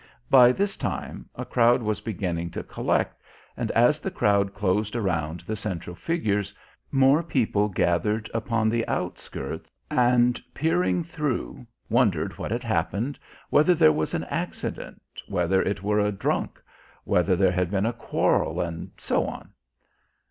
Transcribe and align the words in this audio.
By 0.31 0.51
this 0.51 0.75
time 0.75 1.29
a 1.35 1.45
crowd 1.45 1.83
was 1.83 2.01
beginning 2.01 2.49
to 2.57 2.63
collect 2.63 3.21
and 3.55 3.69
as 3.73 3.99
the 3.99 4.09
crowd 4.09 4.51
closed 4.51 4.95
around 4.95 5.41
the 5.41 5.55
central 5.55 5.95
figures 5.95 6.51
more 6.91 7.21
people 7.21 7.69
gathered 7.69 8.27
upon 8.33 8.67
the 8.67 8.83
outskirts 8.87 9.69
and, 9.91 10.41
peering 10.55 11.03
through, 11.03 11.67
wondered 11.87 12.39
what 12.39 12.49
had 12.49 12.63
happened, 12.63 13.19
whether 13.51 13.75
there 13.75 13.93
was 13.93 14.15
an 14.15 14.23
accident, 14.23 14.99
whether 15.27 15.61
it 15.61 15.83
were 15.83 15.99
a 15.99 16.11
"drunk," 16.11 16.59
whether 17.03 17.35
there 17.35 17.51
had 17.51 17.69
been 17.69 17.85
a 17.85 17.93
quarrel, 17.93 18.59
and 18.59 18.89
so 18.97 19.27
on. 19.27 19.51